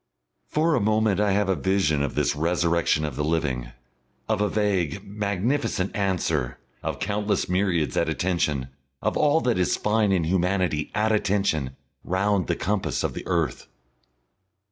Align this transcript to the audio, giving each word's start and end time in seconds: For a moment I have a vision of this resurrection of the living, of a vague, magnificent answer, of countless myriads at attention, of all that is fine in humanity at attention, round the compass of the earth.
For 0.47 0.73
a 0.73 0.79
moment 0.81 1.19
I 1.19 1.33
have 1.33 1.47
a 1.47 1.55
vision 1.55 2.01
of 2.01 2.15
this 2.15 2.35
resurrection 2.35 3.05
of 3.05 3.15
the 3.15 3.23
living, 3.23 3.71
of 4.27 4.41
a 4.41 4.49
vague, 4.49 5.03
magnificent 5.05 5.95
answer, 5.95 6.57
of 6.81 6.97
countless 6.97 7.47
myriads 7.47 7.95
at 7.95 8.09
attention, 8.09 8.69
of 9.03 9.15
all 9.15 9.41
that 9.41 9.59
is 9.59 9.77
fine 9.77 10.11
in 10.11 10.23
humanity 10.23 10.89
at 10.95 11.11
attention, 11.11 11.75
round 12.03 12.47
the 12.47 12.55
compass 12.55 13.03
of 13.03 13.13
the 13.13 13.27
earth. 13.27 13.67